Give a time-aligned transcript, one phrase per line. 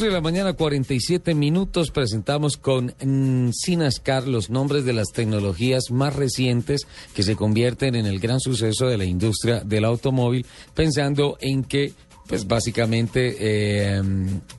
[0.00, 5.90] 11 de la mañana, 47 minutos, presentamos con mm, Sinascar los nombres de las tecnologías
[5.90, 11.36] más recientes que se convierten en el gran suceso de la industria del automóvil, pensando
[11.42, 11.92] en que
[12.30, 14.00] pues básicamente eh,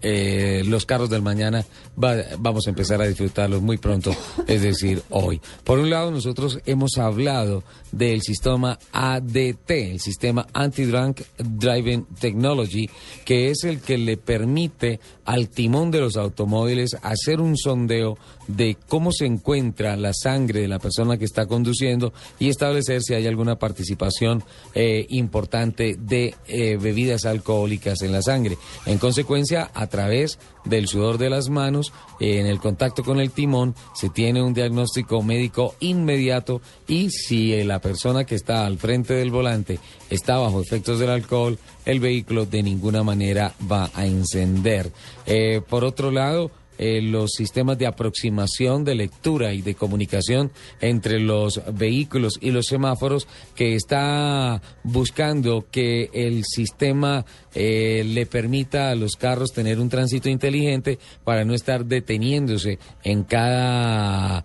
[0.01, 1.65] eh, los carros del mañana
[1.95, 4.13] vamos a empezar a disfrutarlos muy pronto,
[4.45, 5.39] es decir, hoy.
[5.63, 7.63] Por un lado, nosotros hemos hablado
[7.93, 12.89] del sistema ADT, el sistema Anti-Drunk Driving Technology,
[13.23, 18.75] que es el que le permite al timón de los automóviles hacer un sondeo de
[18.89, 23.27] cómo se encuentra la sangre de la persona que está conduciendo y establecer si hay
[23.27, 24.44] alguna participación
[24.75, 26.35] eh, importante de
[26.81, 27.60] bebidas alcohólicas
[28.01, 28.57] en la sangre.
[28.85, 33.75] En consecuencia, a través del sudor de las manos, en el contacto con el timón,
[33.93, 39.31] se tiene un diagnóstico médico inmediato y si la persona que está al frente del
[39.31, 39.79] volante
[40.09, 44.91] está bajo efectos del alcohol, el vehículo de ninguna manera va a encender.
[45.25, 51.19] Eh, por otro lado, eh, los sistemas de aproximación, de lectura y de comunicación entre
[51.19, 58.95] los vehículos y los semáforos que está buscando que el sistema eh, le permita a
[58.95, 64.44] los carros tener un tránsito inteligente para no estar deteniéndose en cada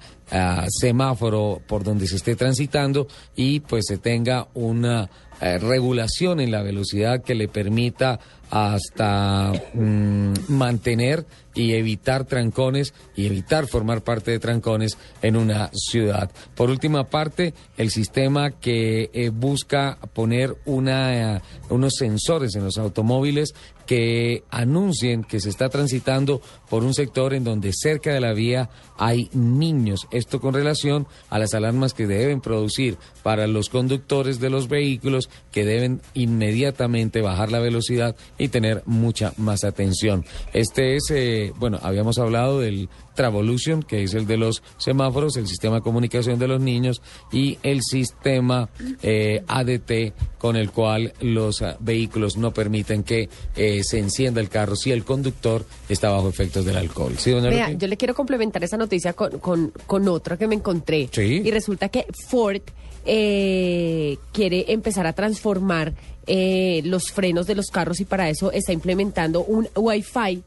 [0.68, 5.08] semáforo por donde se esté transitando y pues se tenga una
[5.40, 8.18] eh, regulación en la velocidad que le permita
[8.50, 16.30] hasta mm, mantener y evitar trancones y evitar formar parte de trancones en una ciudad.
[16.54, 23.54] Por última parte, el sistema que eh, busca poner una, unos sensores en los automóviles
[23.86, 28.68] que anuncien que se está transitando por un sector en donde cerca de la vía
[28.98, 30.06] hay niños.
[30.16, 35.28] Esto con relación a las alarmas que deben producir para los conductores de los vehículos
[35.52, 40.24] que deben inmediatamente bajar la velocidad y tener mucha más atención.
[40.52, 45.48] Este es, eh, bueno, habíamos hablado del Travolution, que es el de los semáforos, el
[45.48, 48.68] sistema de comunicación de los niños y el sistema
[49.02, 54.48] eh, ADT con el cual los ah, vehículos no permiten que eh, se encienda el
[54.48, 57.14] carro si el conductor está bajo efectos del alcohol.
[57.18, 61.08] ¿Sí, doña yo le quiero complementar esa noticia con, con, con otra que me encontré.
[61.16, 62.62] Y resulta que Ford
[63.04, 65.94] eh, quiere empezar a transformar
[66.28, 70.42] los frenos de los carros y para eso está implementando un Wi-Fi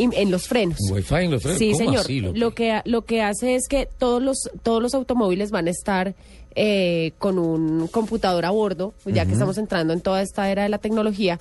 [0.00, 0.78] en los frenos.
[0.90, 1.58] Wi-Fi en los frenos.
[1.58, 2.06] Sí, señor.
[2.36, 6.14] lo que lo que hace es que todos los todos los automóviles van a estar
[6.56, 10.68] eh, con un computador a bordo, ya que estamos entrando en toda esta era de
[10.68, 11.38] la tecnología,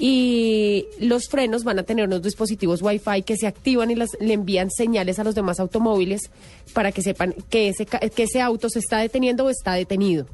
[0.00, 4.32] y los frenos van a tener unos dispositivos Wi-Fi que se activan y las, le
[4.32, 6.22] envían señales a los demás automóviles
[6.72, 10.26] para que sepan que ese, que ese auto se está deteniendo o está detenido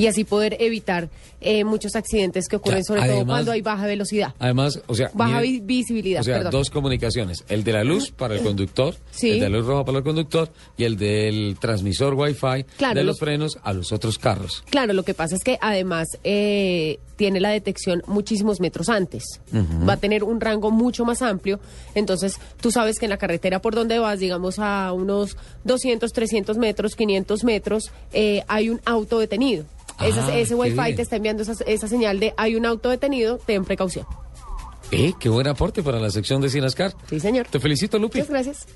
[0.00, 4.34] y así poder evitar eh, muchos accidentes que ocurren, sobre todo cuando hay baja velocidad.
[4.38, 6.20] Además, o sea, baja visibilidad.
[6.20, 9.66] O sea, dos comunicaciones: el de la luz para el conductor, el de la luz
[9.66, 14.18] roja para el conductor y el del transmisor Wi-Fi de los, frenos a los otros
[14.18, 14.64] carros.
[14.70, 19.42] Claro, lo que pasa es que además eh, tiene la detección muchísimos metros antes.
[19.86, 21.60] Va a tener un rango mucho más amplio.
[21.94, 26.56] Entonces, tú sabes que en la carretera por donde vas, digamos a unos 200, 300
[26.56, 29.66] metros, 500 metros, eh, hay un auto detenido.
[29.98, 33.66] Ah, ese wifi te está enviando esa, esa señal de hay un auto detenido, ten
[33.66, 34.06] precaución.
[34.90, 36.94] Eh, qué buen aporte para la sección de Sinascar.
[37.10, 37.48] Sí, señor.
[37.50, 38.20] Te felicito, Lupi.
[38.20, 38.66] Muchas gracias.